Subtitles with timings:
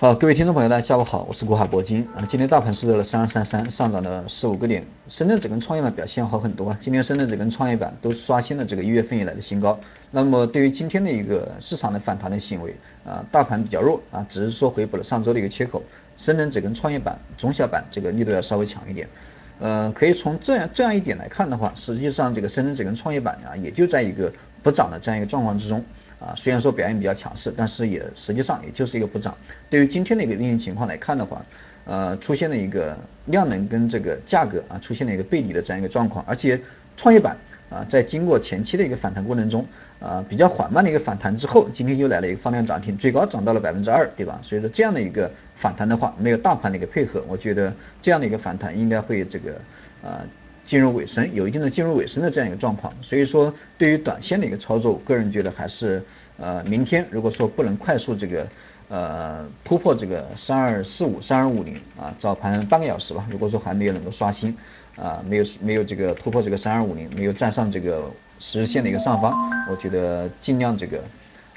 [0.00, 2.24] 好，各位听众朋友，大家下午好，我是国海铂金啊。
[2.26, 4.82] 今天大盘收在了三二三三，上涨了十五个点。
[5.08, 6.78] 深圳指跟创业板表现好很多啊。
[6.80, 9.78] 今天深圳指跟创业板都刷新了这个一月份以来的新高。
[10.10, 12.74] 那么对于今天的一个市场的反弹的行为
[13.04, 15.82] 啊，大盘比较弱啊，只是说回补了上周的一个缺口。
[16.16, 19.06] 深圳指跟创业板中小板这个力度要稍微强一点。
[19.60, 24.32] 呃，可以从这样这样一点来看的话，实际上这个深圳整个创业板啊，也就在一个
[24.62, 25.84] 不涨的这样一个状况之中。
[26.18, 29.34] 啊，虽然说表现比较强势，但是也实际上也就是一个不涨。
[29.70, 31.42] 对于今天的一个运行情况来看的话，
[31.86, 32.94] 呃，出现了一个
[33.26, 36.60] 量能跟这个价格啊出现了一个背离的这样一个状况，而且
[36.96, 37.36] 创业板
[37.68, 39.66] 啊在经过前期的一个反弹过程中
[39.98, 44.38] 啊比较缓慢的一个反弹之后，今天又来了一个放量涨停，最高涨到了百分之二，对吧？
[44.42, 47.72] 所以说这样的一个反弹的话，没有大盘的一个配合，我觉得
[48.02, 49.52] 这样的一个反弹应该会这个
[50.02, 50.20] 啊。
[50.66, 56.00] 进入尾声，有一定的进入尾声的这样一个状况，所以说对于短线的一个操作，个人觉得还是
[56.36, 58.46] 呃明天如果说不能快速这个
[58.88, 64.56] 呃突破这个三二四五三二五零啊，早盘半个小时吧，如果说还没有能够刷新
[64.96, 69.34] 啊，没有没有这个突破这个三二五零，没有站上这个十日线的一个上方，
[69.70, 71.02] 我觉得尽量这个。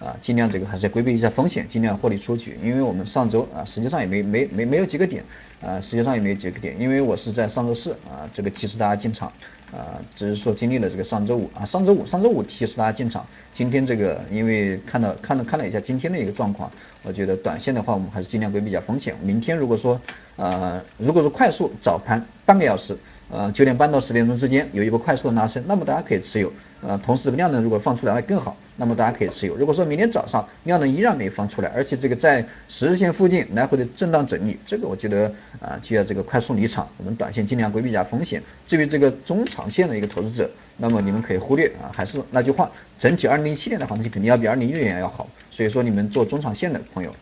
[0.00, 2.56] 啊，尽量这个还是规避一下风险，尽量获利出局。
[2.62, 5.24] 因为我们上周啊，实际上也没没没没有几个点，
[5.60, 6.80] 啊，实际上也没有几个点。
[6.80, 9.26] 因为我是在上周四啊，这个提示大家进场，
[9.72, 13.26] 啊，只是说经历了这个上周五啊，上周五上周五提示大家进场。
[13.52, 16.70] 今天这个因为看到看了看了一下今天的一个状况，
[17.02, 19.16] 我觉得短线的话我们还是尽量规避一下风险。
[19.20, 20.00] 明天如果说
[20.36, 22.96] 呃，如果说快速早盘半个小时。
[23.30, 26.50] 呃，九点半到十点钟之间有一波快速的拉升，那么大家可以持有。
[26.80, 29.54] 呃，同时这个量能如果放出来会更好，那么大家可以持有。
[29.56, 36.88] 如果说明天早上量能依然没放出来，而且这个在十日线附近来回的震荡整理，这个我觉得啊就要这个快速离场。
[36.96, 38.42] 我们短线尽量规避一下风险。
[38.66, 45.28] 至于这个中长线的一个投资者，那么你们可以忽略啊，还是那句话，整体二零一七年的行情肯定要比二零一六年要好。
[45.50, 47.14] 所以说你们做中长线的朋友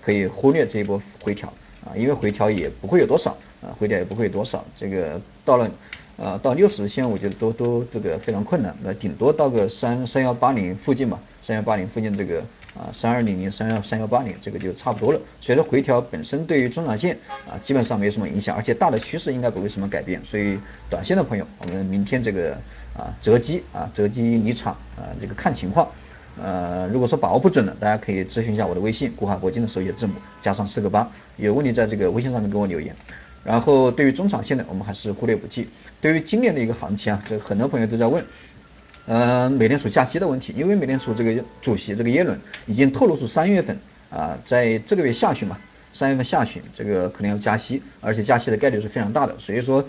[0.00, 1.52] 可以忽略这一波回调。
[1.84, 5.70] 啊，因为回调也不会有多少，啊，回调也不会有多少，这个到了，
[6.16, 12.40] 呃，到六十线我觉得都都这个非常困难，那顶多到个三三幺八零附近吧，三幺八零附近这个
[12.74, 15.20] 啊三二零零三幺三幺八零这个就差不多了。
[15.40, 17.18] 随着回调本身对于中长线
[17.48, 20.58] 啊基本上没什么影响，而且大的趋势应该不会什么改变，所以
[20.88, 22.54] 短线的朋友，我们明天这个
[22.96, 25.88] 啊择机啊择机离场啊这个看情况。
[26.40, 31.06] 呃，如果说把握不准的，大家可以咨询一下我的微信，国海国金的手写字母加上四个八，
[31.36, 32.96] 有问题在这个微信上面给我留言。
[33.44, 35.68] 然后对于中长线的，我们还是忽略不计。
[36.00, 38.24] 对于今年的一个行情啊，这很多朋友都在问，
[39.04, 43.76] 呃，美联储加息的问题，因为美联储这个主席这个耶伦已经透露出三月份
[44.08, 45.58] 啊，在这个月下旬嘛，
[45.92, 49.36] 三月份下旬这个可能要加息，而且加息的概率是非常大的。
[49.38, 49.84] 所以说，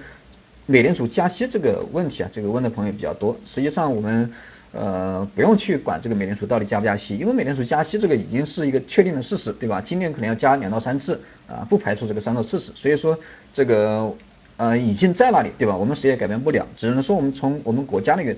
[0.66, 3.38] 美联储加息这个问题啊，这个问的朋友比较多。
[3.46, 4.30] 实际上我们。
[4.74, 9.80] 呃，不用去管这个美联储到底加不加息，因为美联储加息这个已经是一个确定的事实，对吧？
[9.80, 13.16] 今年可能要加两到三次，啊，不排除这个三到四次，所以说
[13.54, 14.12] 这个
[14.58, 15.78] 呃已经在那里，对吧？
[15.78, 18.36] 我们谁也改变不了，只能说我们从我们国家那个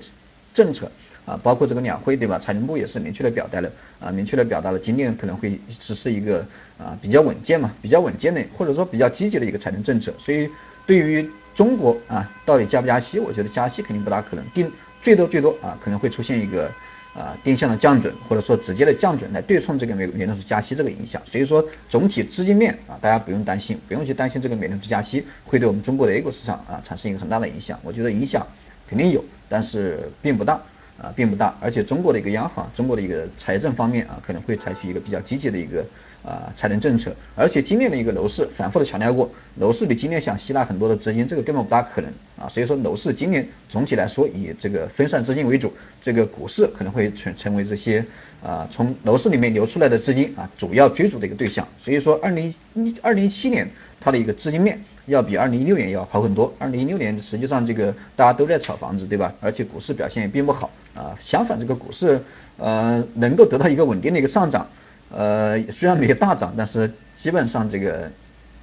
[0.52, 0.90] 政策
[1.24, 2.38] 啊，包括这个两会，对吧？
[2.38, 10.50] 财政部也是明确的表达了啊，明确的表达了今年可能会实施一个啊比较稳健嘛，比较稳健的或者说比较积极的一个财政政策，所以
[10.86, 14.70] 对于中国啊到底加不加息，我觉得加息肯定不大可能定。
[15.06, 16.68] 最多最多啊，可能会出现一个
[17.14, 21.22] 啊定向的降准，或者说直接的降准来对冲这个美美联储加息这个影响。
[21.24, 27.78] 所以说总体资金面啊，大家不用担心，不用去担心这个美联储加息会对我们中国的 A 股市场啊产生一个很大的影响。
[27.84, 28.44] 我觉得影响
[28.88, 30.60] 肯定有，但是并不大。
[31.00, 35.84] 啊，并不大，而且中国的一个央行，中国的一个财政方面啊，可能会采取一个比较积极的一个
[36.24, 45.70] 啊财政政策，而且今年的一个楼市，反复的强调过，楼市你今年想吸纳很多的资金，这个根本不大可能啊，所以说楼市今年总体来说以这个分散资金为主，
[46.00, 48.02] 这个股市可能会成成为这些
[48.42, 53.68] 啊从楼市里面流出来的资金啊主要追逐的一个对象，所以说二零一二零一七年
[54.06, 54.78] 它的一个资金面。
[55.06, 56.52] 要比二零一六年要好很多。
[56.60, 59.32] 二零一六年实际上这个大家都在炒房子，对吧？
[59.40, 61.16] 而且股市表现也并不好啊。
[61.20, 62.20] 相反，这个股市
[62.56, 64.68] 呃能够得到一个稳定的一个上涨，
[65.10, 68.10] 呃虽然没有大涨，但是基本上这个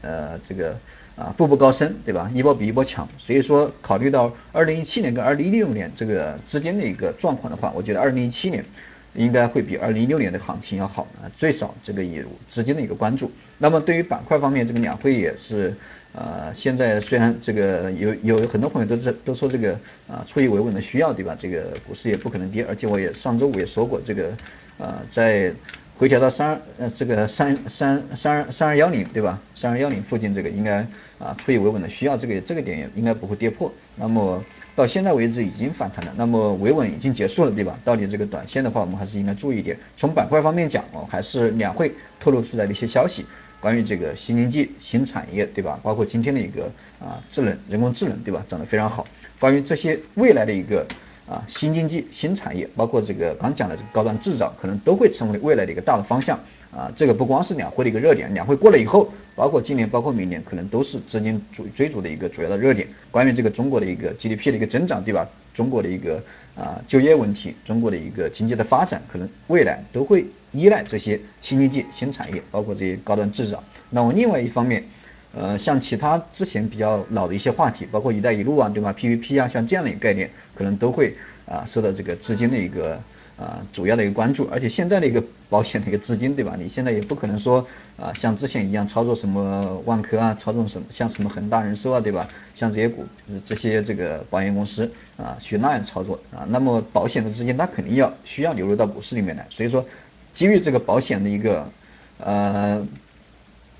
[0.01, 0.77] 呃这个
[1.17, 2.29] 啊步步高升，对吧？
[2.33, 3.07] 一波比一波强。
[3.17, 8.63] 所以说，考虑到二零一七年跟二零一六年这个之间的一个状况的话，我觉得二零一七年。
[9.15, 13.31] 应该会比二零一六年的行情要好啊，最少这个有资金的一个关注。
[13.57, 15.73] 那么对于板块方面，这个两会也是
[16.13, 19.73] 呃，现在虽然这个有有很多朋友都在都说这个
[20.07, 21.35] 啊出于维稳的需要，对吧？
[21.39, 24.31] 这个股市也不可能跌，而且我也上周五也说过，这个
[24.77, 25.53] 呃在
[25.97, 29.39] 回调到三呃这个三三三二三二幺零对吧？
[29.55, 30.85] 三二幺零附近这个应该
[31.19, 33.71] 啊出于维稳的需要，这个这个点也应该不会跌破。
[33.95, 34.43] 那么。
[34.75, 37.77] 到现在为止已经反弹了，那么维稳已经结束了，对吧？
[37.85, 39.77] 到底这个短线的话，我们还是应该注意一点。
[39.95, 43.23] 从板块方面讲，哦，还是两会透露出来的一些消息，
[43.59, 45.79] 关于这个新经济、新产业，对吧？
[45.83, 46.63] 包括今天的一个
[46.99, 48.43] 啊智能、人工智能，对吧？
[48.49, 49.05] 涨得非常好。
[49.39, 50.83] 关于这些未来的一个
[51.27, 56.37] 啊新经济、新产业，包括这个刚讲的这个高端制造，可能都会成为未来的一个大的方向
[56.71, 56.91] 啊。
[56.95, 62.87] 这个不光是两会的一个热点，两会过了以后，包括今年、包括明年，可能都是资金主追逐的一个主要的热点。
[63.09, 65.27] 关于这个中国的一个 GDP 的一个增长，对吧？
[65.53, 66.21] 中国的一个
[66.55, 73.63] 啊就业问题，中国的一个经济的发展，可能未来都会依赖这些新经济、新产业，包括这些高端制造。
[73.91, 74.83] 那么另外一方面，
[75.33, 81.15] 呃，像其他之前比较老的一些话题，包括“一带一路”啊，对吧？PPP 啊，像这样的一个概念，可能都会
[81.45, 82.99] 啊受到这个资金的一个。
[83.35, 86.55] 啊，主要的一个关注，而且现在的一个 保险的一个资金，对吧？
[86.55, 92.29] 你现在也不可能说啊，像之前一样操作什么万科啊，操作什么像什么恒大人寿啊，对吧？
[92.53, 93.03] 像这些股
[93.43, 99.83] 这些这个保险公司啊，去那样操作啊，那么保险的资金它肯定要需要流入到股市里面来，所以说
[100.35, 101.67] 基于这个保险的一个
[102.19, 102.87] 呃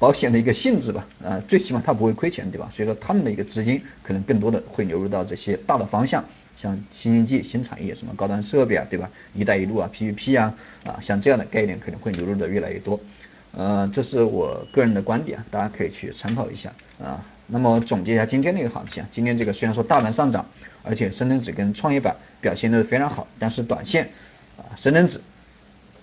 [0.04, 2.70] 保险的一个性质吧，啊，最起码它不会亏钱，对吧？
[2.74, 6.22] 所以说他们的一个资金可能更多的会流入到这些大的方向。
[6.58, 9.10] 像新经济、新产业，什么高端设备啊，对吧？
[9.34, 10.54] 一带一路啊，PPP 啊，
[10.84, 13.00] 啊，像这样的概念可能会流入的越来越多。
[13.54, 16.70] 呃，这是我个人的观点，大家可以去参考一下
[17.02, 17.24] 啊。
[17.48, 20.46] 那么总结一下今天的一个行情啊，今天这个虽然说大盘上涨，
[20.84, 24.10] 而且深圳指跟创业板表现的非常好，但是短线
[24.58, 25.22] 啊，深圳指、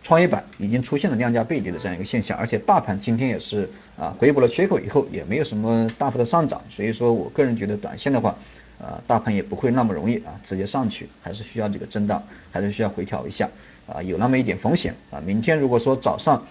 [0.03, 3.69] 创业板已经出现了量价背离的这样一个现象，而且大盘今天也是
[3.99, 8.37] 啊回补了缺口以后，也没有什么大幅的上涨，所以说我个人觉得短线的话。
[8.81, 13.47] 啊，大盘也不会那么容易啊，直接上去，还是需要这个震荡，还是需要回调一下
[13.87, 15.21] 啊，有那么一点风险啊。
[15.23, 16.43] 明天如果说早上，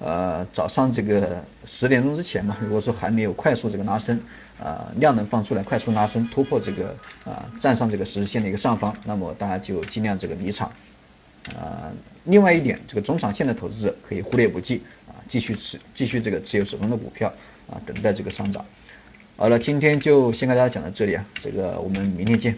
[0.00, 4.20] 呃，早上这个十点钟之前嘛，如果说还没有快速这个拉升，
[4.60, 10.68] 啊，量能放出来，快速拉升，突破这个啊，站上这个十日线的一个上方，那么大家就尽量这个离场
[11.46, 11.77] 啊。
[12.24, 17.32] 另外一点，这个中长线的投资者可以忽略不计啊，继续持继续这个持有手中的股票
[17.70, 18.64] 啊，等待这个上涨。
[19.36, 22.56] 好了，今天就先跟大家讲到这里啊，这个我们明天见。